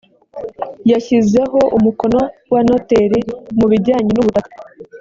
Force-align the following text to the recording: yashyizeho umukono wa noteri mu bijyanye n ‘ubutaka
yashyizeho 0.91 1.59
umukono 1.77 2.19
wa 2.53 2.61
noteri 2.67 3.19
mu 3.57 3.65
bijyanye 3.71 4.11
n 4.13 4.19
‘ubutaka 4.21 4.53